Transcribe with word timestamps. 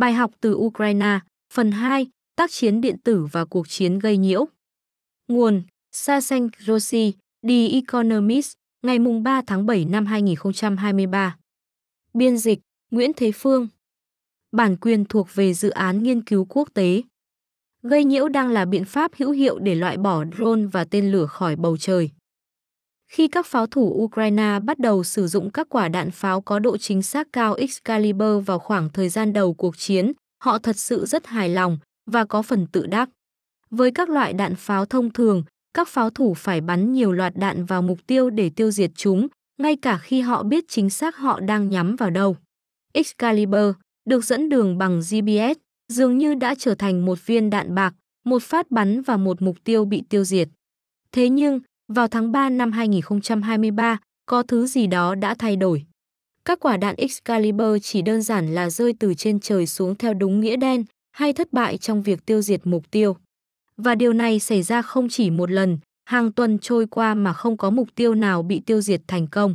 Bài 0.00 0.12
học 0.12 0.30
từ 0.40 0.54
Ukraine, 0.54 1.20
phần 1.52 1.72
2, 1.72 2.06
tác 2.36 2.50
chiến 2.50 2.80
điện 2.80 2.96
tử 3.04 3.26
và 3.32 3.44
cuộc 3.44 3.68
chiến 3.68 3.98
gây 3.98 4.16
nhiễu. 4.16 4.46
Nguồn: 5.28 5.62
Sasen 5.92 6.48
Rossi, 6.58 7.12
The 7.48 7.68
Economist, 7.68 8.52
ngày 8.82 8.98
3 9.22 9.42
tháng 9.46 9.66
7 9.66 9.84
năm 9.84 10.06
2023. 10.06 11.36
Biên 12.14 12.38
dịch: 12.38 12.58
Nguyễn 12.90 13.12
Thế 13.16 13.32
Phương. 13.34 13.68
Bản 14.52 14.76
quyền 14.76 15.04
thuộc 15.04 15.28
về 15.34 15.54
dự 15.54 15.70
án 15.70 16.02
nghiên 16.02 16.24
cứu 16.24 16.44
quốc 16.44 16.68
tế. 16.74 17.02
Gây 17.82 18.04
nhiễu 18.04 18.28
đang 18.28 18.48
là 18.48 18.64
biện 18.64 18.84
pháp 18.84 19.10
hữu 19.16 19.30
hiệu 19.30 19.58
để 19.58 19.74
loại 19.74 19.96
bỏ 19.96 20.24
drone 20.36 20.62
và 20.72 20.84
tên 20.84 21.12
lửa 21.12 21.26
khỏi 21.26 21.56
bầu 21.56 21.76
trời. 21.76 22.10
Khi 23.08 23.28
các 23.28 23.46
pháo 23.46 23.66
thủ 23.66 24.02
Ukraine 24.02 24.58
bắt 24.64 24.78
đầu 24.78 25.04
sử 25.04 25.26
dụng 25.26 25.50
các 25.50 25.66
quả 25.70 25.88
đạn 25.88 26.10
pháo 26.10 26.40
có 26.40 26.58
độ 26.58 26.76
chính 26.76 27.02
xác 27.02 27.28
cao 27.32 27.54
Excalibur 27.54 28.46
vào 28.46 28.58
khoảng 28.58 28.88
thời 28.90 29.08
gian 29.08 29.32
đầu 29.32 29.54
cuộc 29.54 29.78
chiến, 29.78 30.12
họ 30.44 30.58
thật 30.58 30.76
sự 30.76 31.06
rất 31.06 31.26
hài 31.26 31.48
lòng 31.48 31.78
và 32.10 32.24
có 32.24 32.42
phần 32.42 32.66
tự 32.66 32.86
đắc. 32.86 33.08
Với 33.70 33.90
các 33.90 34.08
loại 34.08 34.32
đạn 34.32 34.54
pháo 34.54 34.86
thông 34.86 35.12
thường, 35.12 35.42
các 35.74 35.88
pháo 35.88 36.10
thủ 36.10 36.34
phải 36.34 36.60
bắn 36.60 36.92
nhiều 36.92 37.12
loạt 37.12 37.36
đạn 37.36 37.64
vào 37.64 37.82
mục 37.82 37.98
tiêu 38.06 38.30
để 38.30 38.50
tiêu 38.50 38.70
diệt 38.70 38.90
chúng, 38.94 39.28
ngay 39.58 39.76
cả 39.76 39.98
khi 39.98 40.20
họ 40.20 40.42
biết 40.42 40.64
chính 40.68 40.90
xác 40.90 41.16
họ 41.16 41.40
đang 41.40 41.68
nhắm 41.70 41.96
vào 41.96 42.10
đâu. 42.10 42.36
Excalibur, 42.92 43.74
được 44.08 44.24
dẫn 44.24 44.48
đường 44.48 44.78
bằng 44.78 45.00
GPS, 45.00 45.58
dường 45.92 46.18
như 46.18 46.34
đã 46.34 46.54
trở 46.58 46.74
thành 46.74 47.04
một 47.04 47.26
viên 47.26 47.50
đạn 47.50 47.74
bạc, 47.74 47.94
một 48.24 48.42
phát 48.42 48.70
bắn 48.70 49.02
và 49.02 49.16
một 49.16 49.42
mục 49.42 49.56
tiêu 49.64 49.84
bị 49.84 50.02
tiêu 50.08 50.24
diệt. 50.24 50.48
Thế 51.12 51.28
nhưng, 51.28 51.60
vào 51.88 52.08
tháng 52.08 52.32
3 52.32 52.48
năm 52.48 52.72
2023, 52.72 53.98
có 54.26 54.42
thứ 54.42 54.66
gì 54.66 54.86
đó 54.86 55.14
đã 55.14 55.34
thay 55.34 55.56
đổi. 55.56 55.84
Các 56.44 56.60
quả 56.60 56.76
đạn 56.76 56.94
Excalibur 56.98 57.78
chỉ 57.82 58.02
đơn 58.02 58.22
giản 58.22 58.54
là 58.54 58.70
rơi 58.70 58.94
từ 58.98 59.14
trên 59.14 59.40
trời 59.40 59.66
xuống 59.66 59.94
theo 59.94 60.14
đúng 60.14 60.40
nghĩa 60.40 60.56
đen 60.56 60.84
hay 61.12 61.32
thất 61.32 61.52
bại 61.52 61.78
trong 61.78 62.02
việc 62.02 62.26
tiêu 62.26 62.42
diệt 62.42 62.60
mục 62.66 62.90
tiêu. 62.90 63.16
Và 63.76 63.94
điều 63.94 64.12
này 64.12 64.38
xảy 64.38 64.62
ra 64.62 64.82
không 64.82 65.08
chỉ 65.08 65.30
một 65.30 65.50
lần, 65.50 65.78
hàng 66.04 66.32
tuần 66.32 66.58
trôi 66.58 66.86
qua 66.86 67.14
mà 67.14 67.32
không 67.32 67.56
có 67.56 67.70
mục 67.70 67.88
tiêu 67.94 68.14
nào 68.14 68.42
bị 68.42 68.60
tiêu 68.66 68.80
diệt 68.80 69.00
thành 69.06 69.26
công. 69.26 69.54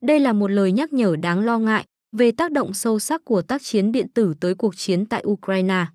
Đây 0.00 0.20
là 0.20 0.32
một 0.32 0.50
lời 0.50 0.72
nhắc 0.72 0.92
nhở 0.92 1.16
đáng 1.16 1.40
lo 1.40 1.58
ngại 1.58 1.84
về 2.16 2.32
tác 2.32 2.52
động 2.52 2.74
sâu 2.74 2.98
sắc 2.98 3.24
của 3.24 3.42
tác 3.42 3.62
chiến 3.62 3.92
điện 3.92 4.08
tử 4.08 4.34
tới 4.40 4.54
cuộc 4.54 4.76
chiến 4.76 5.06
tại 5.06 5.24
Ukraine. 5.26 5.86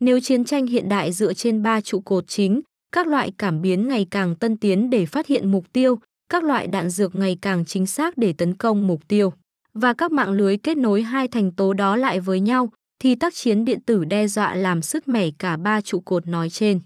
Nếu 0.00 0.20
chiến 0.20 0.44
tranh 0.44 0.66
hiện 0.66 0.88
đại 0.88 1.12
dựa 1.12 1.34
trên 1.34 1.62
ba 1.62 1.80
trụ 1.80 2.00
cột 2.00 2.24
chính, 2.28 2.60
các 2.92 3.06
loại 3.06 3.32
cảm 3.38 3.62
biến 3.62 3.88
ngày 3.88 4.06
càng 4.10 4.34
tân 4.34 4.56
tiến 4.56 4.90
để 4.90 5.06
phát 5.06 5.26
hiện 5.26 5.50
mục 5.50 5.72
tiêu, 5.72 5.98
các 6.28 6.44
loại 6.44 6.66
đạn 6.66 6.90
dược 6.90 7.14
ngày 7.14 7.38
càng 7.42 7.64
chính 7.64 7.86
xác 7.86 8.18
để 8.18 8.32
tấn 8.32 8.54
công 8.54 8.86
mục 8.86 9.08
tiêu, 9.08 9.32
và 9.74 9.92
các 9.92 10.12
mạng 10.12 10.30
lưới 10.30 10.56
kết 10.56 10.76
nối 10.76 11.02
hai 11.02 11.28
thành 11.28 11.52
tố 11.52 11.72
đó 11.72 11.96
lại 11.96 12.20
với 12.20 12.40
nhau, 12.40 12.72
thì 12.98 13.14
tác 13.14 13.34
chiến 13.34 13.64
điện 13.64 13.80
tử 13.80 14.04
đe 14.04 14.28
dọa 14.28 14.54
làm 14.54 14.82
sức 14.82 15.08
mẻ 15.08 15.30
cả 15.38 15.56
ba 15.56 15.80
trụ 15.80 16.00
cột 16.00 16.26
nói 16.26 16.50
trên. 16.50 16.80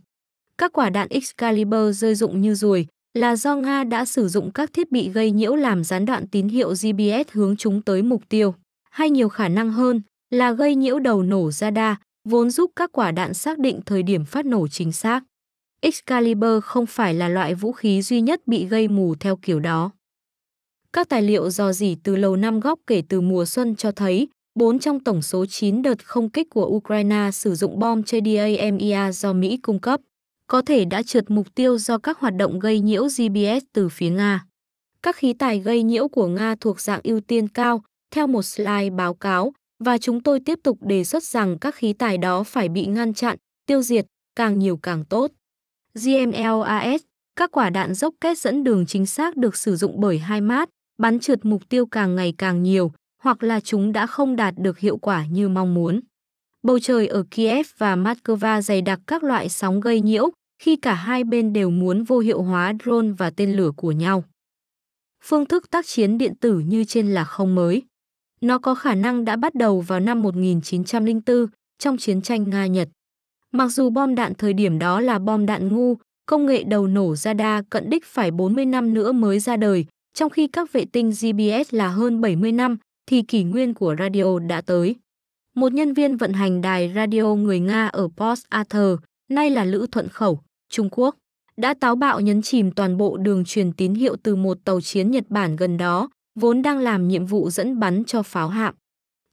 Các 0.58 0.72
quả 0.72 0.90
đạn 0.90 1.08
Excalibur 1.08 1.98
rơi 1.98 2.14
rụng 2.14 2.40
như 2.40 2.54
ruồi 2.54 2.86
là 3.14 3.36
do 3.36 3.56
Nga 3.56 3.84
đã 3.84 4.04
sử 4.04 4.28
dụng 4.28 4.50
các 4.52 4.72
thiết 4.72 4.92
bị 4.92 5.08
gây 5.08 5.30
nhiễu 5.30 5.54
làm 5.54 5.84
gián 5.84 6.06
đoạn 6.06 6.27
tín 6.28 6.48
hiệu 6.48 6.70
GPS 6.70 7.32
hướng 7.32 7.56
chúng 7.56 7.82
tới 7.82 8.02
mục 8.02 8.22
tiêu, 8.28 8.54
hay 8.90 9.10
nhiều 9.10 9.28
khả 9.28 9.48
năng 9.48 9.70
hơn 9.70 10.02
là 10.30 10.52
gây 10.52 10.74
nhiễu 10.74 10.98
đầu 10.98 11.22
nổ 11.22 11.50
radar, 11.50 11.96
vốn 12.28 12.50
giúp 12.50 12.70
các 12.77 12.92
quả 12.92 13.10
đạn 13.10 13.34
xác 13.34 13.58
định 13.58 13.80
thời 13.86 14.02
điểm 14.02 14.24
phát 14.24 14.46
nổ 14.46 14.68
chính 14.68 14.92
xác. 14.92 15.22
Excalibur 15.87 16.62
không 16.62 16.87
phải 16.87 17.15
là 17.15 17.29
loại 17.29 17.55
vũ 17.55 17.73
khí 17.73 18.03
duy 18.03 18.20
nhất 18.20 18.47
bị 18.47 18.67
gây 18.67 18.89
mù 18.89 19.15
theo 19.15 19.37
kiểu 19.37 19.61
đó. 19.61 19.91
Các 20.92 21.09
tài 21.09 21.23
liệu 21.23 21.51
dò 21.51 21.73
dỉ 21.73 21.97
từ 22.05 22.17
lầu 22.17 22.37
năm 22.37 22.61
góc 22.61 22.79
kể 22.87 23.03
từ 23.09 23.20
mùa 23.20 23.45
xuân 23.45 23.77
cho 23.77 23.92
thấy 23.92 24.29
4 24.55 24.79
trong 24.79 25.01
tổng 25.01 25.23
số 25.23 25.47
9 25.47 25.83
đợt 25.83 26.05
không 26.07 26.31
kích 26.31 26.51
của 26.51 26.67
Ukraine 26.67 27.31
sử 27.33 27.55
dụng 27.55 27.79
bom 27.79 28.01
JDAMIA 28.01 29.12
do 29.12 29.33
Mỹ 29.33 29.57
cung 29.57 29.79
cấp, 29.79 30.01
có 30.47 30.62
thể 30.62 30.84
đã 30.84 31.03
trượt 31.03 31.31
mục 31.31 31.55
tiêu 31.55 31.79
do 31.79 31.98
các 31.98 32.19
hoạt 32.19 32.34
động 32.34 32.59
gây 32.59 32.81
nhiễu 32.81 33.05
GPS 33.05 33.64
từ 33.73 33.89
phía 33.89 34.11
Nga. 34.11 34.46
Các 35.02 35.17
khí 35.17 35.33
tài 35.33 35.58
gây 35.58 35.83
nhiễu 35.83 36.08
của 36.08 36.27
Nga 36.27 36.55
thuộc 36.61 36.80
dạng 36.80 37.01
ưu 37.05 37.20
tiên 37.20 37.48
cao, 37.48 37.83
theo 38.11 38.27
một 38.27 38.42
slide 38.42 38.91
báo 38.91 39.14
cáo, 39.14 39.52
và 39.85 39.98
chúng 39.98 40.23
tôi 40.23 40.41
tiếp 40.41 40.58
tục 40.63 40.79
đề 40.80 41.05
xuất 41.05 41.23
rằng 41.23 41.58
các 41.58 41.75
khí 41.75 41.92
tài 41.92 42.19
đó 42.19 42.42
phải 42.42 42.69
bị 42.69 42.86
ngăn 42.86 43.14
chặn, 43.14 43.36
tiêu 43.67 43.83
diệt, 43.83 44.07
càng 44.36 44.58
nhiều 44.58 44.77
càng 44.77 45.05
tốt. 45.05 45.30
GMLAS, 46.05 47.02
các 47.36 47.51
quả 47.51 47.70
đạn 47.70 47.95
dốc 47.95 48.14
kết 48.20 48.39
dẫn 48.39 48.64
đường 48.64 48.86
chính 48.86 49.07
xác 49.07 49.36
được 49.36 49.57
sử 49.57 49.77
dụng 49.77 50.01
bởi 50.01 50.18
hai 50.18 50.40
mát 50.40 50.68
bắn 50.98 51.20
trượt 51.20 51.45
mục 51.45 51.68
tiêu 51.68 51.86
càng 51.86 52.17
ngày 52.17 52.34
càng 52.39 52.62
nhiều, 52.62 52.92
hoặc 53.23 53.42
là 53.42 53.61
chúng 53.61 53.92
đã 53.92 54.07
không 54.07 54.36
đạt 54.36 54.55
được 54.58 54.79
hiệu 54.79 54.96
quả 54.96 55.27
như 55.27 55.48
mong 55.48 55.74
muốn. 55.74 56.01
Bầu 56.62 56.79
trời 56.79 57.07
ở 57.07 57.24
Kiev 57.30 57.67
và 57.79 57.96
Moscow 57.96 58.61
dày 58.61 58.83
đặc 58.83 59.01
các 59.07 59.24
loại 59.24 59.48
sóng 59.48 59.80
gây 59.80 60.01
nhiễu 60.01 60.30
khi 60.62 60.77
cả 60.77 60.95
hai 60.95 61.24
bên 61.24 61.52
đều 61.52 61.70
muốn 61.70 62.05
vô 62.05 62.18
hiệu 62.18 62.42
hóa 62.42 62.73
drone 62.84 63.08
và 63.18 63.30
tên 63.30 63.52
lửa 63.52 63.70
của 63.77 63.92
nhau. 63.92 64.24
Phương 65.24 65.46
thức 65.46 65.70
tác 65.70 65.86
chiến 65.86 66.18
điện 66.18 66.34
tử 66.40 66.58
như 66.58 66.84
trên 66.84 67.14
là 67.14 67.24
không 67.24 67.55
mới. 67.55 67.83
Nó 68.40 68.58
có 68.58 68.74
khả 68.74 68.95
năng 68.95 69.24
đã 69.24 69.36
bắt 69.36 69.55
đầu 69.55 69.80
vào 69.80 70.01
năm 70.01 70.23
1904 70.23 71.46
trong 71.78 71.96
chiến 71.96 72.23
tranh 72.23 72.45
Nga-Nhật. 72.45 72.89
Mặc 73.56 73.68
dù 73.68 73.90
bom 73.90 74.14
đạn 74.14 74.34
thời 74.34 74.52
điểm 74.52 74.78
đó 74.78 75.00
là 75.00 75.18
bom 75.18 75.46
đạn 75.46 75.68
ngu, 75.68 75.96
công 76.27 76.46
nghệ 76.46 76.64
đầu 76.64 76.86
nổ 76.86 77.17
radar 77.17 77.64
cận 77.70 77.90
đích 77.90 78.05
phải 78.06 78.30
40 78.30 78.67
năm 78.67 78.94
nữa 78.94 79.12
mới 79.12 79.39
ra 79.39 79.56
đời, 79.56 79.84
trong 80.14 80.30
khi 80.30 80.46
các 80.46 80.72
vệ 80.72 80.84
tinh 80.92 81.11
GPS 81.11 81.74
là 81.74 81.89
hơn 81.89 82.20
70 82.20 82.52
năm, 82.52 82.77
thì 83.06 83.22
kỷ 83.22 83.42
nguyên 83.42 83.74
của 83.74 83.96
radio 83.98 84.39
đã 84.39 84.61
tới. 84.61 84.95
Một 85.55 85.72
nhân 85.72 85.92
viên 85.92 86.16
vận 86.16 86.33
hành 86.33 86.61
đài 86.61 86.92
radio 86.95 87.34
người 87.34 87.61
Nga 87.61 87.86
ở 87.86 88.08
Port 88.16 88.40
Arthur, 88.48 88.98
nay 89.30 89.50
là 89.50 89.64
Lữ 89.64 89.86
Thuận 89.92 90.08
Khẩu, 90.08 90.40
Trung 90.72 90.89
Quốc, 90.90 91.16
đã 91.56 91.74
táo 91.74 91.96
bạo 91.96 92.20
nhấn 92.20 92.42
chìm 92.42 92.70
toàn 92.70 92.96
bộ 92.96 93.16
đường 93.16 93.45
truyền 93.45 93.72
tín 93.72 93.95
hiệu 93.95 94.16
từ 94.22 94.36
một 94.36 94.58
tàu 94.64 94.80
chiến 94.80 95.11
Nhật 95.11 95.24
Bản 95.28 95.56
gần 95.56 95.77
đó, 95.77 96.08
vốn 96.40 96.62
đang 96.62 96.78
làm 96.78 97.08
nhiệm 97.08 97.27
vụ 97.27 97.50
dẫn 97.50 97.80
bắn 97.80 98.05
cho 98.05 98.22
pháo 98.22 98.48
hạm. 98.48 98.74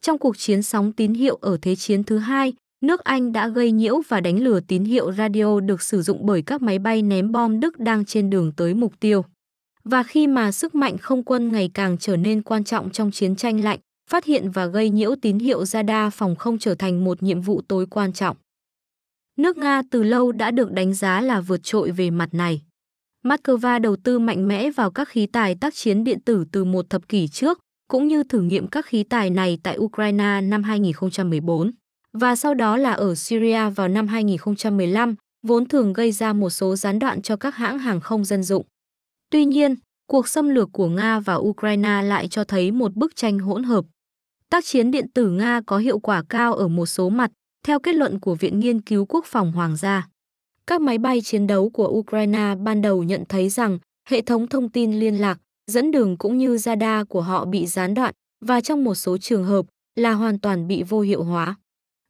Trong 0.02 0.18
cuộc 0.18 0.38
chiến 0.38 0.64
sóng 0.64 0.92
tín 0.94 1.14
hiệu 1.14 1.38
ở 1.42 1.58
Thế 1.62 1.76
chiến 1.76 2.04
thứ 2.04 2.18
hai, 2.18 2.54
nước 2.84 3.04
Anh 3.04 3.32
đã 3.32 3.48
gây 3.48 3.72
nhiễu 3.72 4.02
và 4.08 4.22
đánh 4.22 4.40
lừa 4.40 4.60
tín 4.60 4.84
hiệu 4.84 5.12
radio 5.12 5.60
được 5.60 5.82
sử 5.82 6.02
dụng 6.02 6.26
bởi 6.26 6.42
các 6.42 6.62
máy 6.62 6.80
bay 6.80 7.02
ném 7.02 7.32
bom 7.32 7.60
Đức 7.60 7.80
đang 7.80 8.06
trên 8.06 8.30
đường 8.30 8.52
tới 8.58 8.74
mục 8.74 8.94
tiêu. 9.00 9.26
Và 9.84 10.04
khi 10.04 10.28
mà 10.28 10.52
sức 10.52 10.76
mạnh 10.76 10.98
không 10.98 11.24
quân 11.24 11.52
ngày 11.52 11.72
càng 11.74 11.98
trở 11.98 12.18
nên 12.18 12.42
quan 12.42 12.64
trọng 12.64 12.90
trong 12.90 13.12
chiến 13.12 13.36
tranh 13.36 13.64
lạnh, 13.64 13.80
phát 14.10 14.26
hiện 14.26 14.52
và 14.52 14.66
gây 14.66 14.90
nhiễu 14.90 15.16
tín 15.22 15.40
hiệu 15.40 15.66
radar 15.66 16.14
phòng 16.14 16.36
không 16.36 16.60
trở 16.60 16.76
thành 16.76 17.04
một 17.04 17.24
nhiệm 17.24 17.42
vụ 17.42 17.62
tối 17.68 17.86
quan 17.90 18.14
trọng. 18.14 18.38
Nước 19.38 19.58
Nga 19.58 19.82
từ 19.92 20.04
lâu 20.04 20.32
đã 20.32 20.52
được 20.52 20.72
đánh 20.72 20.94
giá 20.94 21.22
là 21.22 21.42
vượt 21.42 21.64
trội 21.64 21.92
về 21.92 22.10
mặt 22.10 22.34
này. 22.34 22.62
Moscow 23.26 23.82
đầu 23.82 23.96
tư 23.96 24.20
mạnh 24.20 24.48
mẽ 24.48 24.72
vào 24.72 24.92
các 24.92 25.08
khí 25.10 25.26
tài 25.26 25.56
tác 25.56 25.76
chiến 25.76 26.04
điện 26.04 26.20
tử 26.20 26.46
từ 26.52 26.64
một 26.64 26.90
thập 26.90 27.08
kỷ 27.08 27.28
trước, 27.28 27.60
cũng 27.88 28.08
như 28.08 28.24
thử 28.24 28.42
nghiệm 28.42 28.68
các 28.68 28.86
khí 28.86 29.04
tài 29.04 29.30
này 29.30 29.60
tại 29.64 29.78
Ukraine 29.78 30.42
năm 30.42 30.64
2014 30.64 31.72
và 32.18 32.36
sau 32.36 32.54
đó 32.54 32.78
là 32.78 32.92
ở 32.92 33.16
Syria 33.16 33.70
vào 33.70 33.88
năm 33.88 34.08
2015, 34.08 35.16
vốn 35.48 35.68
thường 35.68 35.94
gây 35.94 36.12
ra 36.12 36.34
một 36.34 36.50
số 36.50 36.76
gián 36.76 37.00
đoạn 37.00 37.22
cho 37.22 37.36
các 37.36 37.56
hãng 37.56 37.80
hàng 37.80 38.02
không 38.02 38.26
dân 38.26 38.44
dụng. 38.44 38.66
Tuy 39.30 39.46
nhiên, 39.46 39.76
cuộc 40.08 40.28
xâm 40.28 40.50
lược 40.50 40.70
của 40.74 40.88
Nga 40.88 41.20
và 41.20 41.36
Ukraine 41.36 42.02
lại 42.02 42.28
cho 42.28 42.44
thấy 42.44 42.72
một 42.72 42.96
bức 42.96 43.16
tranh 43.16 43.40
hỗn 43.40 43.64
hợp. 43.64 43.86
Tác 44.50 44.66
chiến 44.66 44.92
điện 44.92 45.12
tử 45.14 45.30
Nga 45.30 45.62
có 45.66 45.78
hiệu 45.78 46.00
quả 46.00 46.24
cao 46.30 46.54
ở 46.54 46.68
một 46.68 46.86
số 46.86 47.10
mặt, 47.10 47.32
theo 47.66 47.80
kết 47.80 47.96
luận 47.96 48.20
của 48.20 48.36
Viện 48.36 48.60
Nghiên 48.60 48.82
cứu 48.82 49.06
Quốc 49.06 49.26
phòng 49.26 49.52
Hoàng 49.52 49.76
gia. 49.76 50.08
Các 50.68 50.82
máy 50.82 50.98
bay 50.98 51.22
chiến 51.22 51.48
đấu 51.48 51.70
của 51.70 51.88
Ukraine 51.88 52.56
ban 52.64 52.82
đầu 52.82 53.04
nhận 53.04 53.24
thấy 53.30 53.50
rằng 53.50 53.80
hệ 54.10 54.22
thống 54.22 54.48
thông 54.48 54.70
tin 54.70 55.00
liên 55.00 55.16
lạc, 55.16 55.38
dẫn 55.72 55.92
đường 55.92 56.18
cũng 56.18 56.38
như 56.38 56.58
radar 56.58 57.08
của 57.10 57.22
họ 57.22 57.46
bị 57.46 57.66
gián 57.66 57.94
đoạn 57.94 58.14
và 58.46 58.62
trong 58.62 58.84
một 58.84 58.96
số 58.96 59.18
trường 59.18 59.46
hợp 59.46 59.66
là 59.96 60.12
hoàn 60.12 60.40
toàn 60.40 60.68
bị 60.68 60.84
vô 60.84 61.02
hiệu 61.02 61.24
hóa. 61.24 61.56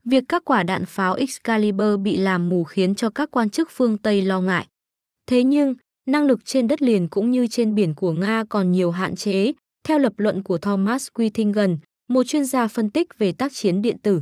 Việc 0.05 0.23
các 0.29 0.45
quả 0.45 0.63
đạn 0.63 0.85
pháo 0.85 1.13
Excalibur 1.13 1.99
bị 2.01 2.17
làm 2.17 2.49
mù 2.49 2.63
khiến 2.63 2.95
cho 2.95 3.09
các 3.09 3.31
quan 3.31 3.49
chức 3.49 3.69
phương 3.71 3.97
Tây 3.97 4.21
lo 4.21 4.41
ngại. 4.41 4.67
Thế 5.27 5.43
nhưng, 5.43 5.75
năng 6.07 6.25
lực 6.25 6.45
trên 6.45 6.67
đất 6.67 6.81
liền 6.81 7.07
cũng 7.09 7.31
như 7.31 7.47
trên 7.47 7.75
biển 7.75 7.95
của 7.95 8.11
Nga 8.11 8.43
còn 8.49 8.71
nhiều 8.71 8.91
hạn 8.91 9.15
chế, 9.15 9.51
theo 9.83 9.99
lập 9.99 10.13
luận 10.17 10.43
của 10.43 10.57
Thomas 10.57 11.07
Whittingen, 11.13 11.77
một 12.09 12.23
chuyên 12.23 12.45
gia 12.45 12.67
phân 12.67 12.89
tích 12.89 13.17
về 13.17 13.31
tác 13.31 13.51
chiến 13.53 13.81
điện 13.81 13.97
tử. 14.03 14.21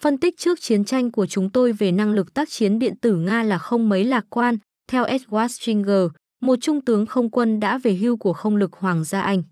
Phân 0.00 0.18
tích 0.18 0.38
trước 0.38 0.60
chiến 0.60 0.84
tranh 0.84 1.10
của 1.10 1.26
chúng 1.26 1.50
tôi 1.50 1.72
về 1.72 1.92
năng 1.92 2.12
lực 2.12 2.34
tác 2.34 2.48
chiến 2.50 2.78
điện 2.78 2.94
tử 3.00 3.16
Nga 3.16 3.42
là 3.42 3.58
không 3.58 3.88
mấy 3.88 4.04
lạc 4.04 4.24
quan, 4.30 4.58
theo 4.90 5.04
Edward 5.04 5.48
Stringer, 5.48 6.06
một 6.40 6.56
trung 6.60 6.84
tướng 6.84 7.06
không 7.06 7.30
quân 7.30 7.60
đã 7.60 7.78
về 7.78 7.94
hưu 7.94 8.16
của 8.16 8.32
không 8.32 8.56
lực 8.56 8.72
Hoàng 8.72 9.04
gia 9.04 9.20
Anh. 9.20 9.42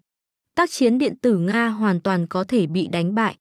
Tác 0.54 0.70
chiến 0.70 0.98
điện 0.98 1.14
tử 1.22 1.38
Nga 1.38 1.68
hoàn 1.68 2.00
toàn 2.00 2.26
có 2.26 2.44
thể 2.44 2.66
bị 2.66 2.86
đánh 2.92 3.14
bại. 3.14 3.36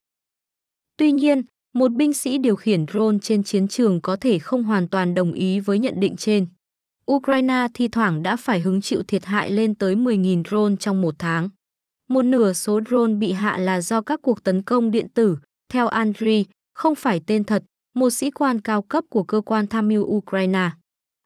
Tuy 0.97 1.12
nhiên, 1.12 1.41
một 1.77 1.91
binh 1.91 2.13
sĩ 2.13 2.38
điều 2.38 2.56
khiển 2.56 2.85
drone 2.94 3.18
trên 3.21 3.44
chiến 3.44 3.68
trường 3.68 4.01
có 4.01 4.15
thể 4.15 4.39
không 4.39 4.63
hoàn 4.63 4.88
toàn 4.88 5.13
đồng 5.13 5.33
ý 5.33 5.59
với 5.59 5.79
nhận 5.79 6.00
định 6.00 6.15
trên. 6.15 6.47
Ukraine 7.12 7.68
thi 7.74 7.88
thoảng 7.88 8.24
đã 8.24 8.35
phải 8.35 8.59
hứng 8.59 8.81
chịu 8.81 9.03
thiệt 9.07 9.25
hại 9.25 9.51
lên 9.51 9.75
tới 9.75 9.95
10.000 9.95 10.44
drone 10.50 10.75
trong 10.79 11.01
một 11.01 11.15
tháng. 11.19 11.50
Một 12.09 12.21
nửa 12.21 12.53
số 12.53 12.79
drone 12.89 13.13
bị 13.13 13.31
hạ 13.31 13.57
là 13.57 13.81
do 13.81 14.01
các 14.01 14.19
cuộc 14.21 14.44
tấn 14.44 14.62
công 14.62 14.91
điện 14.91 15.07
tử, 15.09 15.38
theo 15.69 15.88
Andriy, 15.88 16.45
không 16.74 16.95
phải 16.95 17.21
tên 17.27 17.44
thật, 17.44 17.63
một 17.95 18.09
sĩ 18.09 18.31
quan 18.31 18.62
cao 18.62 18.81
cấp 18.81 19.03
của 19.09 19.24
cơ 19.24 19.41
quan 19.41 19.68
tham 19.68 19.88
mưu 19.88 20.03
Ukraine. 20.03 20.69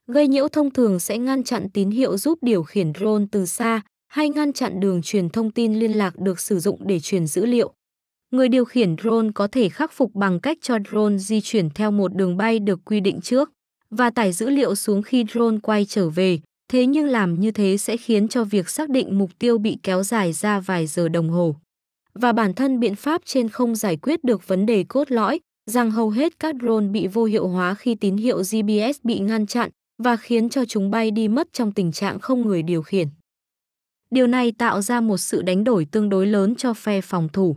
Gây 0.07 0.27
nhiễu 0.27 0.47
thông 0.47 0.71
thường 0.71 0.99
sẽ 0.99 1.17
ngăn 1.17 1.43
chặn 1.43 1.69
tín 1.69 1.89
hiệu 1.89 2.17
giúp 2.17 2.39
điều 2.41 2.63
khiển 2.63 2.93
drone 2.93 3.25
từ 3.31 3.45
xa 3.45 3.81
hay 4.07 4.29
ngăn 4.29 4.53
chặn 4.53 4.79
đường 4.79 5.01
truyền 5.01 5.29
thông 5.29 5.51
tin 5.51 5.73
liên 5.73 5.91
lạc 5.91 6.19
được 6.19 6.39
sử 6.39 6.59
dụng 6.59 6.87
để 6.87 6.99
truyền 6.99 7.27
dữ 7.27 7.45
liệu. 7.45 7.73
Người 8.31 8.49
điều 8.49 8.65
khiển 8.65 8.95
drone 8.97 9.27
có 9.35 9.47
thể 9.47 9.69
khắc 9.69 9.91
phục 9.93 10.15
bằng 10.15 10.39
cách 10.39 10.57
cho 10.61 10.77
drone 10.91 11.17
di 11.17 11.41
chuyển 11.41 11.69
theo 11.69 11.91
một 11.91 12.15
đường 12.15 12.37
bay 12.37 12.59
được 12.59 12.79
quy 12.85 12.99
định 12.99 13.21
trước 13.21 13.51
và 13.89 14.09
tải 14.09 14.31
dữ 14.31 14.49
liệu 14.49 14.75
xuống 14.75 15.01
khi 15.01 15.25
drone 15.33 15.57
quay 15.63 15.85
trở 15.85 16.09
về, 16.09 16.39
thế 16.71 16.85
nhưng 16.85 17.05
làm 17.05 17.39
như 17.39 17.51
thế 17.51 17.77
sẽ 17.77 17.97
khiến 17.97 18.27
cho 18.27 18.43
việc 18.43 18.69
xác 18.69 18.89
định 18.89 19.17
mục 19.17 19.31
tiêu 19.39 19.57
bị 19.57 19.77
kéo 19.83 20.03
dài 20.03 20.33
ra 20.33 20.59
vài 20.59 20.87
giờ 20.87 21.09
đồng 21.09 21.29
hồ. 21.29 21.55
Và 22.13 22.31
bản 22.31 22.53
thân 22.53 22.79
biện 22.79 22.95
pháp 22.95 23.21
trên 23.25 23.49
không 23.49 23.75
giải 23.75 23.97
quyết 23.97 24.23
được 24.23 24.47
vấn 24.47 24.65
đề 24.65 24.83
cốt 24.83 25.11
lõi 25.11 25.39
rằng 25.71 25.91
hầu 25.91 26.09
hết 26.09 26.39
các 26.39 26.55
drone 26.61 26.87
bị 26.87 27.07
vô 27.07 27.23
hiệu 27.23 27.47
hóa 27.47 27.73
khi 27.73 27.95
tín 27.95 28.17
hiệu 28.17 28.37
GPS 28.37 28.99
bị 29.03 29.19
ngăn 29.19 29.47
chặn 29.47 29.69
và 30.03 30.17
khiến 30.17 30.49
cho 30.49 30.65
chúng 30.65 30.91
bay 30.91 31.11
đi 31.11 31.27
mất 31.27 31.47
trong 31.53 31.71
tình 31.71 31.91
trạng 31.91 32.19
không 32.19 32.41
người 32.41 32.63
điều 32.63 32.81
khiển. 32.81 33.07
Điều 34.11 34.27
này 34.27 34.51
tạo 34.51 34.81
ra 34.81 35.01
một 35.01 35.17
sự 35.17 35.41
đánh 35.41 35.63
đổi 35.63 35.85
tương 35.85 36.09
đối 36.09 36.27
lớn 36.27 36.55
cho 36.55 36.73
phe 36.73 37.01
phòng 37.01 37.29
thủ. 37.33 37.55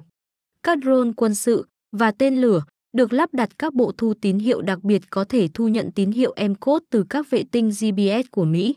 Các 0.64 0.78
drone 0.82 1.10
quân 1.16 1.34
sự 1.34 1.66
và 1.92 2.10
tên 2.10 2.40
lửa 2.40 2.62
được 2.96 3.12
lắp 3.12 3.34
đặt 3.34 3.58
các 3.58 3.74
bộ 3.74 3.92
thu 3.98 4.14
tín 4.14 4.38
hiệu 4.38 4.62
đặc 4.62 4.84
biệt 4.84 5.02
có 5.10 5.24
thể 5.24 5.48
thu 5.54 5.68
nhận 5.68 5.90
tín 5.92 6.10
hiệu 6.10 6.34
M-code 6.36 6.80
từ 6.90 7.04
các 7.08 7.30
vệ 7.30 7.44
tinh 7.52 7.68
GPS 7.68 8.30
của 8.30 8.44
Mỹ. 8.44 8.74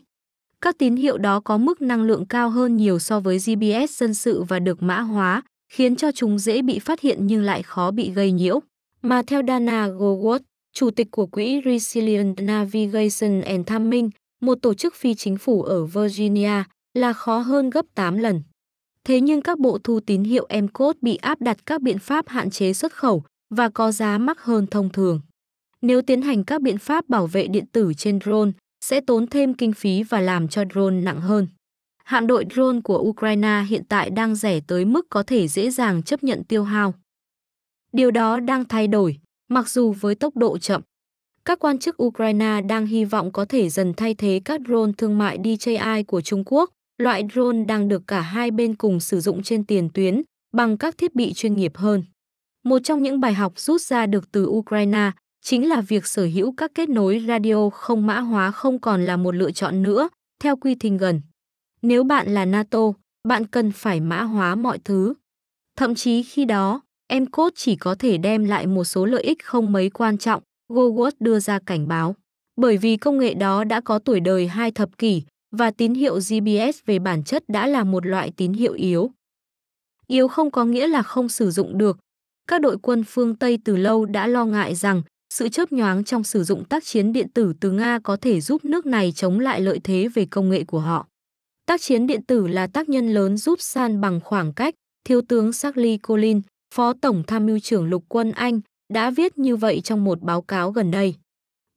Các 0.60 0.78
tín 0.78 0.96
hiệu 0.96 1.18
đó 1.18 1.40
có 1.40 1.58
mức 1.58 1.82
năng 1.82 2.02
lượng 2.02 2.26
cao 2.26 2.50
hơn 2.50 2.76
nhiều 2.76 2.98
so 2.98 3.20
với 3.20 3.38
GPS 3.38 3.90
dân 4.00 4.14
sự 4.14 4.42
và 4.42 4.58
được 4.58 4.82
mã 4.82 5.00
hóa, 5.00 5.42
khiến 5.72 5.96
cho 5.96 6.12
chúng 6.12 6.38
dễ 6.38 6.62
bị 6.62 6.78
phát 6.78 7.00
hiện 7.00 7.26
nhưng 7.26 7.42
lại 7.42 7.62
khó 7.62 7.90
bị 7.90 8.10
gây 8.10 8.32
nhiễu. 8.32 8.60
Mà 9.02 9.22
theo 9.22 9.42
Dana 9.48 9.88
Goworth, 9.88 10.40
chủ 10.74 10.90
tịch 10.90 11.08
của 11.10 11.26
quỹ 11.26 11.60
Resilient 11.64 12.40
Navigation 12.40 13.40
and 13.40 13.66
Timing, 13.66 14.10
một 14.40 14.58
tổ 14.62 14.74
chức 14.74 14.94
phi 14.94 15.14
chính 15.14 15.36
phủ 15.36 15.62
ở 15.62 15.84
Virginia, 15.84 16.62
là 16.94 17.12
khó 17.12 17.38
hơn 17.38 17.70
gấp 17.70 17.86
8 17.94 18.18
lần. 18.18 18.42
Thế 19.08 19.20
nhưng 19.20 19.42
các 19.42 19.58
bộ 19.58 19.78
thu 19.84 20.00
tín 20.00 20.24
hiệu 20.24 20.46
M-code 20.50 20.98
bị 21.00 21.16
áp 21.16 21.40
đặt 21.40 21.66
các 21.66 21.82
biện 21.82 21.98
pháp 21.98 22.28
hạn 22.28 22.50
chế 22.50 22.72
xuất 22.72 22.92
khẩu 22.92 23.22
và 23.54 23.68
có 23.68 23.92
giá 23.92 24.18
mắc 24.18 24.40
hơn 24.40 24.66
thông 24.66 24.88
thường. 24.88 25.20
Nếu 25.82 26.02
tiến 26.02 26.22
hành 26.22 26.44
các 26.44 26.62
biện 26.62 26.78
pháp 26.78 27.08
bảo 27.08 27.26
vệ 27.26 27.46
điện 27.46 27.64
tử 27.72 27.92
trên 27.96 28.20
drone, 28.20 28.50
sẽ 28.84 29.00
tốn 29.00 29.26
thêm 29.26 29.54
kinh 29.54 29.72
phí 29.72 30.02
và 30.02 30.20
làm 30.20 30.48
cho 30.48 30.64
drone 30.72 31.00
nặng 31.00 31.20
hơn. 31.20 31.46
Hạm 32.04 32.26
đội 32.26 32.44
drone 32.54 32.80
của 32.80 32.98
Ukraine 32.98 33.64
hiện 33.68 33.82
tại 33.88 34.10
đang 34.10 34.34
rẻ 34.34 34.60
tới 34.60 34.84
mức 34.84 35.06
có 35.10 35.22
thể 35.22 35.48
dễ 35.48 35.70
dàng 35.70 36.02
chấp 36.02 36.24
nhận 36.24 36.44
tiêu 36.44 36.64
hao. 36.64 36.94
Điều 37.92 38.10
đó 38.10 38.40
đang 38.40 38.64
thay 38.64 38.88
đổi, 38.88 39.18
mặc 39.48 39.68
dù 39.68 39.92
với 39.92 40.14
tốc 40.14 40.36
độ 40.36 40.58
chậm. 40.58 40.82
Các 41.44 41.58
quan 41.58 41.78
chức 41.78 42.02
Ukraine 42.02 42.60
đang 42.60 42.86
hy 42.86 43.04
vọng 43.04 43.32
có 43.32 43.44
thể 43.44 43.68
dần 43.68 43.94
thay 43.96 44.14
thế 44.14 44.40
các 44.44 44.60
drone 44.68 44.92
thương 44.98 45.18
mại 45.18 45.38
DJI 45.38 46.04
của 46.04 46.20
Trung 46.20 46.42
Quốc, 46.46 46.70
loại 46.98 47.24
drone 47.32 47.64
đang 47.64 47.88
được 47.88 48.02
cả 48.06 48.20
hai 48.20 48.50
bên 48.50 48.74
cùng 48.74 49.00
sử 49.00 49.20
dụng 49.20 49.42
trên 49.42 49.64
tiền 49.64 49.88
tuyến, 49.94 50.22
bằng 50.52 50.78
các 50.78 50.98
thiết 50.98 51.14
bị 51.14 51.32
chuyên 51.32 51.54
nghiệp 51.54 51.72
hơn. 51.76 52.02
Một 52.64 52.78
trong 52.84 53.02
những 53.02 53.20
bài 53.20 53.34
học 53.34 53.52
rút 53.56 53.80
ra 53.80 54.06
được 54.06 54.32
từ 54.32 54.46
Ukraine 54.46 55.10
chính 55.42 55.68
là 55.68 55.80
việc 55.80 56.06
sở 56.06 56.24
hữu 56.24 56.54
các 56.56 56.70
kết 56.74 56.88
nối 56.88 57.24
radio 57.28 57.70
không 57.70 58.06
mã 58.06 58.20
hóa 58.20 58.50
không 58.50 58.80
còn 58.80 59.04
là 59.04 59.16
một 59.16 59.34
lựa 59.34 59.50
chọn 59.50 59.82
nữa, 59.82 60.08
theo 60.40 60.56
quy 60.56 60.74
trình 60.74 60.96
gần. 60.96 61.20
Nếu 61.82 62.04
bạn 62.04 62.34
là 62.34 62.44
NATO, 62.44 62.92
bạn 63.28 63.46
cần 63.46 63.72
phải 63.72 64.00
mã 64.00 64.22
hóa 64.22 64.54
mọi 64.54 64.78
thứ. 64.78 65.14
Thậm 65.76 65.94
chí 65.94 66.22
khi 66.22 66.44
đó, 66.44 66.80
em 67.06 67.26
code 67.26 67.54
chỉ 67.56 67.76
có 67.76 67.94
thể 67.94 68.18
đem 68.18 68.44
lại 68.44 68.66
một 68.66 68.84
số 68.84 69.04
lợi 69.04 69.22
ích 69.22 69.44
không 69.44 69.72
mấy 69.72 69.90
quan 69.90 70.18
trọng, 70.18 70.42
Goworth 70.68 71.12
đưa 71.20 71.40
ra 71.40 71.58
cảnh 71.66 71.88
báo. 71.88 72.14
Bởi 72.56 72.76
vì 72.76 72.96
công 72.96 73.18
nghệ 73.18 73.34
đó 73.34 73.64
đã 73.64 73.80
có 73.80 73.98
tuổi 73.98 74.20
đời 74.20 74.48
hai 74.48 74.70
thập 74.70 74.98
kỷ 74.98 75.22
và 75.50 75.70
tín 75.70 75.94
hiệu 75.94 76.14
GPS 76.14 76.78
về 76.86 76.98
bản 76.98 77.24
chất 77.24 77.44
đã 77.48 77.66
là 77.66 77.84
một 77.84 78.06
loại 78.06 78.32
tín 78.36 78.52
hiệu 78.52 78.72
yếu. 78.72 79.10
Yếu 80.06 80.28
không 80.28 80.50
có 80.50 80.64
nghĩa 80.64 80.86
là 80.86 81.02
không 81.02 81.28
sử 81.28 81.50
dụng 81.50 81.78
được. 81.78 81.98
Các 82.46 82.60
đội 82.60 82.78
quân 82.78 83.04
phương 83.04 83.34
Tây 83.34 83.58
từ 83.64 83.76
lâu 83.76 84.04
đã 84.04 84.26
lo 84.26 84.44
ngại 84.44 84.74
rằng 84.74 85.02
sự 85.34 85.48
chớp 85.48 85.72
nhoáng 85.72 86.04
trong 86.04 86.24
sử 86.24 86.44
dụng 86.44 86.64
tác 86.64 86.84
chiến 86.84 87.12
điện 87.12 87.28
tử 87.34 87.52
từ 87.60 87.70
Nga 87.70 87.98
có 88.02 88.16
thể 88.16 88.40
giúp 88.40 88.64
nước 88.64 88.86
này 88.86 89.12
chống 89.12 89.40
lại 89.40 89.60
lợi 89.60 89.80
thế 89.84 90.08
về 90.14 90.26
công 90.30 90.50
nghệ 90.50 90.64
của 90.64 90.80
họ. 90.80 91.06
Tác 91.66 91.80
chiến 91.80 92.06
điện 92.06 92.22
tử 92.22 92.46
là 92.46 92.66
tác 92.66 92.88
nhân 92.88 93.08
lớn 93.14 93.36
giúp 93.36 93.60
san 93.60 94.00
bằng 94.00 94.20
khoảng 94.20 94.52
cách, 94.52 94.74
Thiếu 95.04 95.22
tướng 95.28 95.52
Charlie 95.52 95.98
Collins, 95.98 96.44
Phó 96.74 96.92
Tổng 96.92 97.22
Tham 97.26 97.46
mưu 97.46 97.58
trưởng 97.58 97.88
Lục 97.88 98.04
quân 98.08 98.32
Anh, 98.32 98.60
đã 98.92 99.10
viết 99.10 99.38
như 99.38 99.56
vậy 99.56 99.80
trong 99.80 100.04
một 100.04 100.22
báo 100.22 100.42
cáo 100.42 100.70
gần 100.70 100.90
đây. 100.90 101.14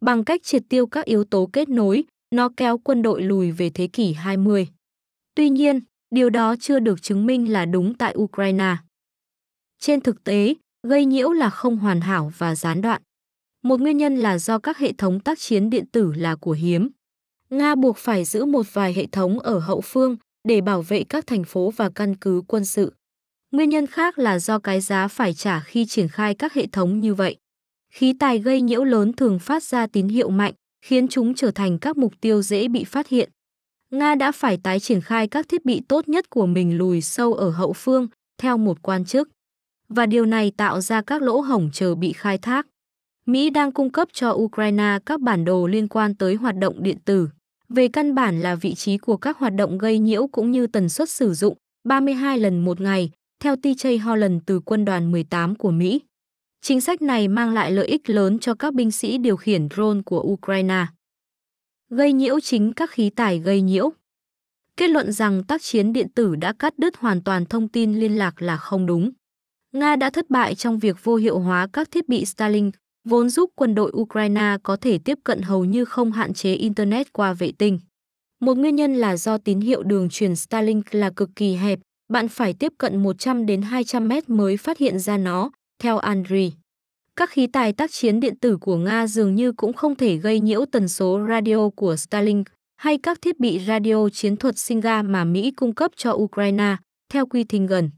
Bằng 0.06 0.24
cách 0.24 0.44
triệt 0.44 0.64
tiêu 0.70 0.88
các 0.88 1.06
yếu 1.06 1.24
tố 1.24 1.50
kết 1.54 1.70
nối, 1.70 2.04
nó 2.36 2.50
kéo 2.58 2.78
quân 2.78 3.02
đội 3.02 3.22
lùi 3.22 3.52
về 3.52 3.70
thế 3.70 3.88
kỷ 3.88 4.14
20. 4.14 4.68
Tuy 5.36 5.50
nhiên, 5.50 5.80
điều 6.16 6.30
đó 6.30 6.56
chưa 6.60 6.80
được 6.80 7.02
chứng 7.02 7.26
minh 7.26 7.52
là 7.52 7.66
đúng 7.66 7.98
tại 7.98 8.16
Ukraine. 8.18 8.76
Trên 9.80 10.02
thực 10.02 10.24
tế, 10.24 10.54
gây 10.88 11.06
nhiễu 11.06 11.32
là 11.32 11.50
không 11.50 11.78
hoàn 11.78 12.02
hảo 12.02 12.32
và 12.38 12.56
gián 12.56 12.82
đoạn. 12.82 13.02
Một 13.64 13.82
nguyên 13.82 13.98
nhân 13.98 14.16
là 14.16 14.38
do 14.38 14.60
các 14.60 14.78
hệ 14.78 14.94
thống 14.94 15.20
tác 15.20 15.40
chiến 15.40 15.70
điện 15.70 15.86
tử 15.92 16.14
là 16.16 16.36
của 16.36 16.52
hiếm. 16.52 16.90
Nga 17.50 17.76
buộc 17.76 17.98
phải 17.98 18.26
giữ 18.26 18.46
một 18.46 18.74
vài 18.74 18.94
hệ 18.94 19.08
thống 19.08 19.40
ở 19.40 19.60
hậu 19.60 19.82
phương 19.82 20.18
để 20.44 20.62
bảo 20.62 20.82
vệ 20.82 21.04
các 21.04 21.28
thành 21.28 21.44
phố 21.44 21.72
và 21.72 21.90
căn 21.96 22.16
cứ 22.16 22.42
quân 22.48 22.66
sự. 22.66 22.94
Nguyên 23.52 23.70
nhân 23.70 23.88
khác 23.88 24.20
là 24.20 24.40
do 24.40 24.60
cái 24.60 24.82
giá 24.82 25.08
phải 25.08 25.34
trả 25.34 25.60
khi 25.60 25.86
triển 25.86 26.08
khai 26.08 26.36
các 26.36 26.54
hệ 26.54 26.68
thống 26.68 27.00
như 27.00 27.14
vậy. 27.14 27.36
Khí 27.94 28.14
tài 28.20 28.40
gây 28.40 28.62
nhiễu 28.62 28.84
lớn 28.84 29.14
thường 29.14 29.40
phát 29.40 29.64
ra 29.64 29.88
tín 29.88 30.08
hiệu 30.08 30.30
mạnh, 30.30 30.54
khiến 30.82 31.08
chúng 31.08 31.34
trở 31.34 31.52
thành 31.52 31.80
các 31.80 31.98
mục 31.98 32.14
tiêu 32.22 32.42
dễ 32.42 32.68
bị 32.68 32.84
phát 32.84 33.08
hiện. 33.08 33.30
Nga 33.92 34.16
đã 34.16 34.32
phải 34.32 34.58
tái 34.58 34.80
triển 34.80 35.02
khai 35.02 35.28
các 35.28 35.50
thiết 35.50 35.66
bị 35.66 35.82
tốt 35.88 36.10
nhất 36.10 36.30
của 36.30 36.46
mình 36.46 36.78
lùi 36.78 37.02
sâu 37.02 37.34
ở 37.34 37.50
hậu 37.50 37.74
phương, 37.74 38.08
theo 38.38 38.58
một 38.58 38.82
quan 38.82 39.06
chức. 39.06 39.30
Và 39.90 40.06
điều 40.06 40.26
này 40.26 40.52
tạo 40.58 40.82
ra 40.82 41.02
các 41.02 41.22
lỗ 41.22 41.40
hổng 41.40 41.70
chờ 41.74 41.96
bị 41.96 42.14
khai 42.14 42.38
thác. 42.38 42.68
Mỹ 43.26 43.50
đang 43.50 43.72
cung 43.72 43.90
cấp 43.90 44.08
cho 44.14 44.32
Ukraine 44.32 45.00
các 45.06 45.22
bản 45.22 45.46
đồ 45.46 45.68
liên 45.68 45.88
quan 45.88 46.16
tới 46.16 46.36
hoạt 46.36 46.56
động 46.56 46.84
điện 46.84 46.98
tử. 47.06 47.30
Về 47.70 47.88
căn 47.88 48.16
bản 48.16 48.42
là 48.42 48.56
vị 48.56 48.74
trí 48.74 48.98
của 48.98 49.18
các 49.18 49.38
hoạt 49.38 49.56
động 49.56 49.78
gây 49.78 50.00
nhiễu 50.00 50.28
cũng 50.28 50.52
như 50.52 50.68
tần 50.68 50.90
suất 50.90 51.10
sử 51.10 51.34
dụng, 51.34 51.58
32 51.84 52.40
lần 52.40 52.66
một 52.66 52.82
ngày, 52.82 53.12
theo 53.40 53.56
TJ 53.56 54.00
Holland 54.00 54.42
từ 54.46 54.60
quân 54.60 54.86
đoàn 54.86 55.12
18 55.12 55.56
của 55.56 55.72
Mỹ. 55.72 56.02
Chính 56.64 56.82
sách 56.82 57.02
này 57.02 57.28
mang 57.28 57.54
lại 57.54 57.72
lợi 57.72 57.88
ích 57.88 58.10
lớn 58.10 58.40
cho 58.40 58.54
các 58.56 58.74
binh 58.74 58.92
sĩ 58.92 59.18
điều 59.18 59.38
khiển 59.38 59.68
drone 59.76 60.02
của 60.06 60.22
Ukraine. 60.22 60.86
Gây 61.90 62.14
nhiễu 62.14 62.40
chính 62.40 62.74
các 62.74 62.90
khí 62.90 63.10
tải 63.10 63.40
gây 63.40 63.62
nhiễu. 63.62 63.92
Kết 64.78 64.88
luận 64.88 65.12
rằng 65.12 65.44
tác 65.44 65.62
chiến 65.62 65.94
điện 65.94 66.08
tử 66.10 66.36
đã 66.36 66.54
cắt 66.60 66.80
đứt 66.80 66.98
hoàn 66.98 67.24
toàn 67.24 67.46
thông 67.46 67.68
tin 67.68 68.00
liên 68.00 68.18
lạc 68.18 68.42
là 68.42 68.58
không 68.58 68.86
đúng. 68.86 69.12
Nga 69.72 69.96
đã 69.96 70.10
thất 70.10 70.30
bại 70.30 70.56
trong 70.56 70.80
việc 70.80 71.04
vô 71.04 71.16
hiệu 71.16 71.40
hóa 71.40 71.68
các 71.74 71.92
thiết 71.92 72.10
bị 72.10 72.26
Starlink, 72.26 72.76
vốn 73.04 73.30
giúp 73.30 73.50
quân 73.56 73.76
đội 73.76 73.92
Ukraine 73.96 74.58
có 74.64 74.76
thể 74.76 74.98
tiếp 74.98 75.18
cận 75.24 75.42
hầu 75.42 75.66
như 75.66 75.86
không 75.86 76.12
hạn 76.12 76.34
chế 76.34 76.54
Internet 76.54 77.14
qua 77.14 77.34
vệ 77.34 77.52
tinh. 77.58 77.80
Một 78.42 78.58
nguyên 78.58 78.76
nhân 78.76 78.96
là 78.96 79.18
do 79.18 79.38
tín 79.38 79.60
hiệu 79.60 79.84
đường 79.84 80.10
truyền 80.10 80.36
Starlink 80.36 80.96
là 80.96 81.10
cực 81.10 81.30
kỳ 81.36 81.56
hẹp, 81.56 81.80
bạn 82.10 82.28
phải 82.28 82.54
tiếp 82.54 82.74
cận 82.78 83.04
100 83.04 83.46
đến 83.46 83.62
200 83.62 84.08
mét 84.08 84.30
mới 84.30 84.58
phát 84.58 84.78
hiện 84.78 85.00
ra 85.00 85.18
nó, 85.18 85.52
theo 85.82 85.98
Andriy. 85.98 86.52
Các 87.16 87.30
khí 87.30 87.48
tài 87.48 87.74
tác 87.74 87.92
chiến 87.92 88.20
điện 88.20 88.36
tử 88.36 88.58
của 88.58 88.78
Nga 88.78 89.08
dường 89.08 89.36
như 89.36 89.52
cũng 89.52 89.74
không 89.74 89.96
thể 89.96 90.18
gây 90.18 90.40
nhiễu 90.40 90.66
tần 90.72 90.88
số 90.88 91.26
radio 91.30 91.70
của 91.70 91.96
Starlink 91.96 92.48
hay 92.78 92.98
các 92.98 93.22
thiết 93.22 93.40
bị 93.40 93.60
radio 93.68 94.10
chiến 94.10 94.38
thuật 94.38 94.58
Singa 94.58 95.02
mà 95.02 95.24
Mỹ 95.24 95.52
cung 95.52 95.76
cấp 95.76 95.92
cho 95.96 96.12
Ukraine, 96.12 96.76
theo 97.14 97.26
quy 97.26 97.44
trình 97.44 97.68
gần. 97.68 97.90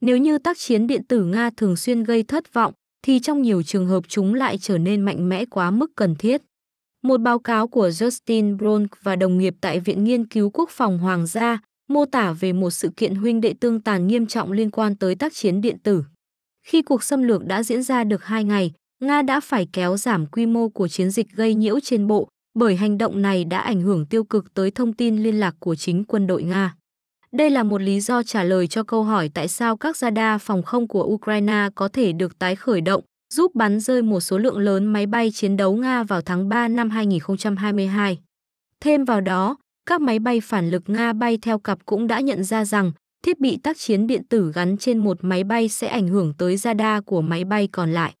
Nếu 0.00 0.16
như 0.16 0.38
tác 0.38 0.58
chiến 0.58 0.86
điện 0.86 1.04
tử 1.04 1.24
Nga 1.24 1.50
thường 1.56 1.76
xuyên 1.76 2.02
gây 2.02 2.22
thất 2.22 2.54
vọng, 2.54 2.72
thì 3.02 3.20
trong 3.20 3.42
nhiều 3.42 3.62
trường 3.62 3.86
hợp 3.86 4.04
chúng 4.08 4.34
lại 4.34 4.58
trở 4.58 4.78
nên 4.78 5.00
mạnh 5.00 5.28
mẽ 5.28 5.44
quá 5.44 5.70
mức 5.70 5.90
cần 5.96 6.16
thiết. 6.16 6.42
Một 7.02 7.20
báo 7.20 7.38
cáo 7.38 7.68
của 7.68 7.88
Justin 7.88 8.56
Bronk 8.56 8.90
và 9.02 9.16
đồng 9.16 9.38
nghiệp 9.38 9.54
tại 9.60 9.80
Viện 9.80 10.04
Nghiên 10.04 10.26
cứu 10.26 10.50
Quốc 10.50 10.70
phòng 10.70 10.98
Hoàng 10.98 11.26
gia 11.26 11.58
mô 11.88 12.04
tả 12.04 12.32
về 12.32 12.52
một 12.52 12.70
sự 12.70 12.90
kiện 12.96 13.14
huynh 13.14 13.40
đệ 13.40 13.54
tương 13.60 13.80
tàn 13.80 14.06
nghiêm 14.06 14.26
trọng 14.26 14.52
liên 14.52 14.70
quan 14.70 14.96
tới 14.96 15.14
tác 15.14 15.32
chiến 15.34 15.60
điện 15.60 15.78
tử. 15.82 16.04
Khi 16.70 16.82
cuộc 16.82 17.02
xâm 17.02 17.22
lược 17.22 17.44
đã 17.44 17.62
diễn 17.62 17.82
ra 17.82 18.04
được 18.04 18.24
hai 18.24 18.44
ngày, 18.44 18.72
Nga 19.02 19.22
đã 19.22 19.40
phải 19.40 19.66
kéo 19.72 19.96
giảm 19.96 20.26
quy 20.26 20.46
mô 20.46 20.68
của 20.68 20.88
chiến 20.88 21.10
dịch 21.10 21.26
gây 21.32 21.54
nhiễu 21.54 21.80
trên 21.80 22.06
bộ, 22.06 22.28
bởi 22.54 22.76
hành 22.76 22.98
động 22.98 23.22
này 23.22 23.44
đã 23.44 23.60
ảnh 23.60 23.80
hưởng 23.80 24.06
tiêu 24.06 24.24
cực 24.24 24.54
tới 24.54 24.70
thông 24.70 24.92
tin 24.92 25.16
liên 25.16 25.40
lạc 25.40 25.54
của 25.58 25.74
chính 25.74 26.04
quân 26.04 26.26
đội 26.26 26.42
Nga. 26.42 26.74
Đây 27.32 27.50
là 27.50 27.62
một 27.62 27.82
lý 27.82 28.00
do 28.00 28.22
trả 28.22 28.44
lời 28.44 28.66
cho 28.66 28.82
câu 28.82 29.02
hỏi 29.02 29.30
tại 29.34 29.48
sao 29.48 29.76
các 29.76 29.96
radar 29.96 30.42
phòng 30.42 30.62
không 30.62 30.88
của 30.88 31.04
Ukraine 31.04 31.68
có 31.74 31.88
thể 31.88 32.12
được 32.12 32.38
tái 32.38 32.56
khởi 32.56 32.80
động, 32.80 33.02
giúp 33.34 33.54
bắn 33.54 33.80
rơi 33.80 34.02
một 34.02 34.20
số 34.20 34.38
lượng 34.38 34.58
lớn 34.58 34.86
máy 34.86 35.06
bay 35.06 35.30
chiến 35.30 35.56
đấu 35.56 35.76
Nga 35.76 36.02
vào 36.02 36.20
tháng 36.20 36.48
3 36.48 36.68
năm 36.68 36.90
2022. 36.90 38.18
Thêm 38.80 39.04
vào 39.04 39.20
đó, 39.20 39.56
các 39.86 40.00
máy 40.00 40.18
bay 40.18 40.40
phản 40.40 40.70
lực 40.70 40.82
Nga 40.86 41.12
bay 41.12 41.38
theo 41.42 41.58
cặp 41.58 41.78
cũng 41.86 42.06
đã 42.06 42.20
nhận 42.20 42.44
ra 42.44 42.64
rằng 42.64 42.92
thiết 43.22 43.40
bị 43.40 43.56
tác 43.56 43.78
chiến 43.78 44.06
điện 44.06 44.24
tử 44.28 44.52
gắn 44.54 44.76
trên 44.76 44.98
một 44.98 45.18
máy 45.20 45.44
bay 45.44 45.68
sẽ 45.68 45.86
ảnh 45.86 46.08
hưởng 46.08 46.34
tới 46.38 46.56
radar 46.56 47.04
của 47.04 47.20
máy 47.20 47.44
bay 47.44 47.68
còn 47.72 47.92
lại. 47.92 48.14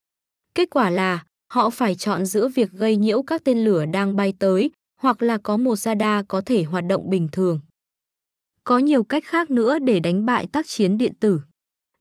Kết 0.54 0.70
quả 0.70 0.90
là 0.90 1.24
họ 1.52 1.70
phải 1.70 1.94
chọn 1.94 2.26
giữa 2.26 2.48
việc 2.48 2.70
gây 2.70 2.96
nhiễu 2.96 3.22
các 3.22 3.44
tên 3.44 3.64
lửa 3.64 3.84
đang 3.86 4.16
bay 4.16 4.34
tới 4.38 4.70
hoặc 5.00 5.22
là 5.22 5.38
có 5.38 5.56
một 5.56 5.76
radar 5.76 6.24
có 6.28 6.40
thể 6.40 6.62
hoạt 6.62 6.84
động 6.88 7.10
bình 7.10 7.28
thường. 7.32 7.60
Có 8.64 8.78
nhiều 8.78 9.04
cách 9.04 9.24
khác 9.24 9.50
nữa 9.50 9.78
để 9.78 10.00
đánh 10.00 10.26
bại 10.26 10.46
tác 10.52 10.66
chiến 10.68 10.98
điện 10.98 11.12
tử. 11.20 11.40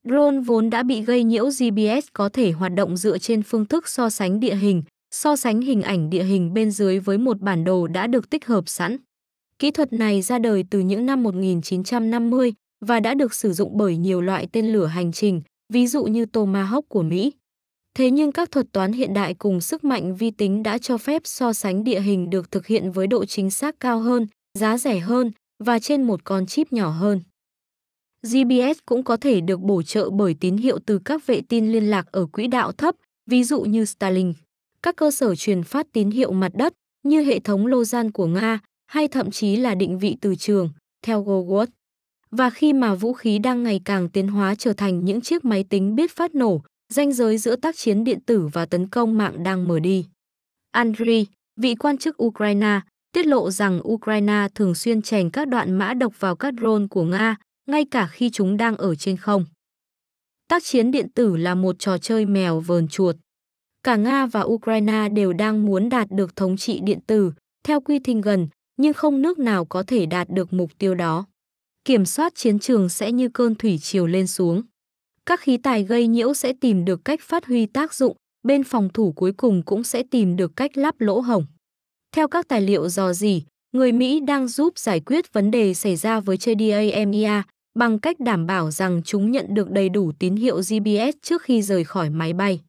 Drone 0.04 0.40
vốn 0.40 0.70
đã 0.70 0.84
bị 0.84 1.02
gây 1.02 1.24
nhiễu 1.24 1.46
GPS 1.46 2.08
có 2.14 2.30
thể 2.30 2.52
hoạt 2.52 2.74
động 2.74 2.98
dựa 2.98 3.18
trên 3.18 3.44
phương 3.44 3.66
thức 3.66 3.88
so 3.88 4.10
sánh 4.10 4.40
địa 4.40 4.56
hình, 4.56 4.84
so 5.12 5.36
sánh 5.36 5.62
hình 5.62 5.82
ảnh 5.82 6.10
địa 6.10 6.24
hình 6.24 6.54
bên 6.54 6.72
dưới 6.72 7.00
với 7.00 7.18
một 7.18 7.40
bản 7.40 7.64
đồ 7.64 7.88
đã 7.88 8.08
được 8.08 8.30
tích 8.30 8.46
hợp 8.46 8.64
sẵn. 8.68 8.98
Kỹ 9.60 9.72
thuật 9.72 9.94
này 9.94 10.22
ra 10.22 10.40
đời 10.40 10.64
từ 10.70 10.80
những 10.80 11.06
năm 11.06 11.24
1950 11.24 12.54
và 12.86 13.00
đã 13.00 13.14
được 13.14 13.34
sử 13.34 13.54
dụng 13.54 13.78
bởi 13.78 13.98
nhiều 13.98 14.22
loại 14.22 14.48
tên 14.52 14.74
lửa 14.74 14.86
hành 14.86 15.12
trình, 15.12 15.42
ví 15.74 15.88
dụ 15.88 16.04
như 16.04 16.26
Tomahawk 16.26 16.82
của 16.82 17.04
Mỹ. 17.04 17.34
Thế 17.94 18.12
nhưng 18.12 18.32
các 18.32 18.52
thuật 18.52 18.66
toán 18.72 18.92
hiện 18.92 19.14
đại 19.14 19.34
cùng 19.34 19.62
sức 19.62 19.84
mạnh 19.84 20.16
vi 20.16 20.32
tính 20.32 20.64
đã 20.64 20.78
cho 20.78 20.98
phép 20.98 21.22
so 21.26 21.54
sánh 21.54 21.84
địa 21.84 22.00
hình 22.00 22.30
được 22.30 22.52
thực 22.52 22.68
hiện 22.68 22.92
với 22.92 23.08
độ 23.08 23.26
chính 23.26 23.50
xác 23.50 23.80
cao 23.80 24.00
hơn, 24.00 24.28
giá 24.60 24.78
rẻ 24.78 25.00
hơn 25.00 25.32
và 25.64 25.80
trên 25.80 26.04
một 26.04 26.24
con 26.24 26.46
chip 26.46 26.74
nhỏ 26.74 26.90
hơn. 26.90 27.22
GPS 28.24 28.80
cũng 28.86 29.04
có 29.04 29.18
thể 29.18 29.42
được 29.42 29.60
bổ 29.60 29.84
trợ 29.84 30.10
bởi 30.10 30.36
tín 30.40 30.58
hiệu 30.58 30.80
từ 30.86 31.00
các 31.06 31.28
vệ 31.28 31.42
tinh 31.50 31.72
liên 31.72 31.90
lạc 31.90 32.12
ở 32.12 32.26
quỹ 32.26 32.48
đạo 32.48 32.72
thấp, 32.72 32.96
ví 33.30 33.44
dụ 33.44 33.62
như 33.62 33.86
Starlink. 33.86 34.36
Các 34.84 34.96
cơ 34.96 35.12
sở 35.12 35.36
truyền 35.36 35.64
phát 35.64 35.88
tín 35.94 36.12
hiệu 36.12 36.32
mặt 36.32 36.52
đất 36.56 36.74
như 37.04 37.22
hệ 37.22 37.40
thống 37.40 37.68
Lozan 37.68 38.12
của 38.12 38.26
Nga 38.26 38.60
hay 38.88 39.08
thậm 39.08 39.32
chí 39.32 39.56
là 39.56 39.76
định 39.76 40.00
vị 40.00 40.18
từ 40.22 40.36
trường, 40.36 40.70
theo 41.02 41.24
GoWord. 41.24 41.68
Và 42.32 42.50
khi 42.50 42.74
mà 42.74 42.96
vũ 42.96 43.14
khí 43.14 43.40
đang 43.40 43.64
ngày 43.64 43.82
càng 43.86 44.10
tiến 44.10 44.28
hóa 44.28 44.56
trở 44.56 44.74
thành 44.74 45.06
những 45.06 45.22
chiếc 45.22 45.46
máy 45.46 45.64
tính 45.70 45.96
biết 45.96 46.12
phát 46.12 46.36
nổ, 46.36 46.62
ranh 46.90 47.14
giới 47.14 47.38
giữa 47.38 47.56
tác 47.56 47.78
chiến 47.78 48.04
điện 48.04 48.20
tử 48.26 48.48
và 48.54 48.66
tấn 48.66 48.88
công 48.88 49.18
mạng 49.18 49.44
đang 49.44 49.68
mở 49.68 49.80
đi. 49.80 50.06
Andriy, 50.72 51.26
vị 51.62 51.76
quan 51.76 51.98
chức 51.98 52.24
Ukraine, 52.24 52.82
tiết 53.12 53.26
lộ 53.26 53.52
rằng 53.52 53.82
Ukraine 53.88 54.48
thường 54.56 54.76
xuyên 54.76 55.02
chèn 55.02 55.30
các 55.30 55.48
đoạn 55.48 55.74
mã 55.74 55.94
độc 55.94 56.20
vào 56.20 56.36
các 56.36 56.54
drone 56.62 56.88
của 56.90 57.04
Nga, 57.04 57.36
ngay 57.68 57.86
cả 57.92 58.08
khi 58.08 58.30
chúng 58.30 58.58
đang 58.58 58.78
ở 58.78 58.96
trên 58.96 59.18
không. 59.18 59.46
Tác 60.48 60.64
chiến 60.64 60.92
điện 60.92 61.10
tử 61.16 61.38
là 61.38 61.56
một 61.56 61.76
trò 61.80 61.98
chơi 61.98 62.26
mèo 62.26 62.60
vờn 62.60 62.88
chuột. 62.88 63.16
Cả 63.84 63.96
Nga 63.96 64.26
và 64.26 64.42
Ukraine 64.42 65.10
đều 65.10 65.34
đang 65.34 65.66
muốn 65.66 65.90
đạt 65.90 66.08
được 66.12 66.36
thống 66.36 66.58
trị 66.58 66.80
điện 66.84 67.00
tử, 67.08 67.32
theo 67.64 67.82
quy 67.82 68.00
trình 68.04 68.22
gần, 68.22 68.48
nhưng 68.78 68.94
không 68.94 69.22
nước 69.22 69.40
nào 69.40 69.66
có 69.66 69.84
thể 69.84 70.06
đạt 70.06 70.30
được 70.30 70.54
mục 70.54 70.72
tiêu 70.78 70.96
đó. 70.96 71.26
Kiểm 71.90 72.06
soát 72.06 72.36
chiến 72.36 72.60
trường 72.60 72.90
sẽ 72.90 73.12
như 73.12 73.30
cơn 73.30 73.56
thủy 73.56 73.78
triều 73.78 74.08
lên 74.08 74.28
xuống. 74.28 74.62
Các 75.26 75.40
khí 75.40 75.58
tài 75.58 75.84
gây 75.84 76.08
nhiễu 76.08 76.34
sẽ 76.34 76.54
tìm 76.62 76.86
được 76.86 77.06
cách 77.06 77.22
phát 77.22 77.46
huy 77.46 77.66
tác 77.66 77.94
dụng, 77.94 78.16
bên 78.44 78.64
phòng 78.64 78.90
thủ 78.94 79.12
cuối 79.12 79.32
cùng 79.38 79.62
cũng 79.66 79.84
sẽ 79.84 80.04
tìm 80.12 80.36
được 80.36 80.52
cách 80.56 80.78
lắp 80.78 80.96
lỗ 81.00 81.20
hổng. 81.20 81.46
Theo 82.16 82.28
các 82.28 82.48
tài 82.48 82.62
liệu 82.62 82.90
dò 82.90 83.14
dỉ, 83.14 83.44
người 83.72 83.92
Mỹ 83.92 84.20
đang 84.20 84.48
giúp 84.48 84.78
giải 84.78 85.00
quyết 85.00 85.34
vấn 85.34 85.52
đề 85.52 85.74
xảy 85.74 85.96
ra 85.96 86.20
với 86.20 86.38
JDAMEA 86.38 87.42
bằng 87.80 88.00
cách 88.00 88.20
đảm 88.20 88.46
bảo 88.46 88.72
rằng 88.72 89.02
chúng 89.06 89.32
nhận 89.32 89.46
được 89.50 89.72
đầy 89.72 89.90
đủ 89.90 90.12
tín 90.20 90.36
hiệu 90.36 90.58
GPS 90.58 91.18
trước 91.22 91.42
khi 91.42 91.62
rời 91.62 91.84
khỏi 91.84 92.10
máy 92.10 92.34
bay. 92.34 92.62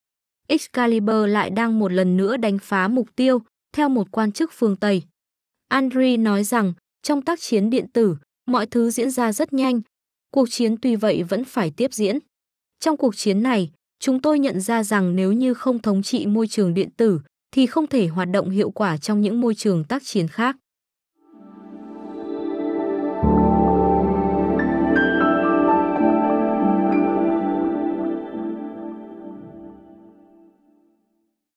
Excalibur 0.49 1.29
lại 1.29 1.51
đang 1.51 1.79
một 1.79 1.93
lần 1.93 2.17
nữa 2.17 2.37
đánh 2.37 2.59
phá 2.59 2.89
mục 2.89 3.09
tiêu, 3.17 3.43
theo 3.73 3.89
một 3.89 4.07
quan 4.11 4.33
chức 4.33 4.51
phương 4.53 4.77
Tây. 4.77 5.03
Andri 5.69 6.17
nói 6.17 6.45
rằng, 6.45 6.73
trong 7.03 7.23
tác 7.23 7.41
chiến 7.41 7.71
điện 7.71 7.87
tử, 7.93 8.17
mọi 8.53 8.67
thứ 8.67 8.91
diễn 8.91 9.11
ra 9.11 9.33
rất 9.33 9.53
nhanh, 9.53 9.81
cuộc 10.31 10.51
chiến 10.51 10.77
tuy 10.77 10.97
vậy 10.97 11.23
vẫn 11.23 11.45
phải 11.45 11.71
tiếp 11.71 11.95
diễn. 11.95 12.19
Trong 12.81 12.97
cuộc 12.97 13.17
chiến 13.17 13.43
này, 13.43 13.71
chúng 14.01 14.23
tôi 14.23 14.39
nhận 14.39 14.61
ra 14.61 14.83
rằng 14.83 15.17
nếu 15.17 15.33
như 15.33 15.55
không 15.55 15.79
thống 15.79 16.03
trị 16.03 16.27
môi 16.27 16.49
trường 16.49 16.75
điện 16.75 16.89
tử, 16.97 17.21
thì 17.53 17.67
không 17.67 17.87
thể 17.87 18.07
hoạt 18.07 18.29
động 18.29 18.51
hiệu 18.51 18.71
quả 18.71 18.97
trong 18.97 19.21
những 19.21 19.41
môi 19.41 19.55
trường 19.55 19.85
tác 19.85 20.03
chiến 20.05 20.29
khác. 20.29 20.57